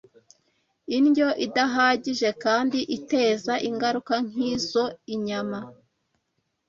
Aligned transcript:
Indyo 0.97 1.27
idahagije 1.45 2.29
kandi 2.43 2.79
iteza 2.97 3.53
ingaruka 3.69 4.13
nk’izo 4.29 4.85
inyama 5.15 5.59